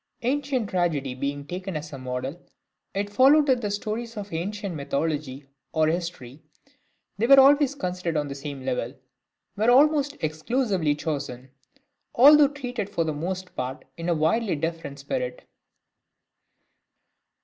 [0.23, 2.41] Ancient tragedy being taken as a model,
[2.91, 6.41] it followed that the stories of ancient mythology or history
[7.19, 8.95] (they were always considered on the same level)
[9.55, 11.51] were almost exclusively chosen,
[12.15, 15.47] although treated for the most part in a widely different spirit.